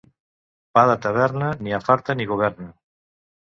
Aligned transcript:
Pa 0.77 0.83
de 0.91 0.95
taverna 1.03 1.51
ni 1.67 1.77
afarta 1.81 2.19
ni 2.19 2.29
governa. 2.35 2.69